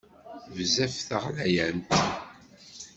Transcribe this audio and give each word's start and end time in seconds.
Bezzaf 0.55 0.95
d 0.99 1.05
taɣlayant! 1.07 1.91